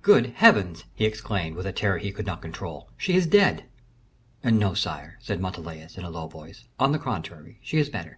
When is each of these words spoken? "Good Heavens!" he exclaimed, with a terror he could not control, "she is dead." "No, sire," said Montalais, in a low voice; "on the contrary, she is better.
"Good 0.00 0.28
Heavens!" 0.36 0.84
he 0.94 1.04
exclaimed, 1.04 1.56
with 1.56 1.66
a 1.66 1.70
terror 1.72 1.98
he 1.98 2.10
could 2.10 2.24
not 2.24 2.40
control, 2.40 2.88
"she 2.96 3.16
is 3.16 3.26
dead." 3.26 3.64
"No, 4.42 4.72
sire," 4.72 5.18
said 5.20 5.42
Montalais, 5.42 5.86
in 5.94 6.04
a 6.04 6.08
low 6.10 6.26
voice; 6.26 6.64
"on 6.80 6.92
the 6.92 6.98
contrary, 6.98 7.58
she 7.60 7.76
is 7.76 7.90
better. 7.90 8.16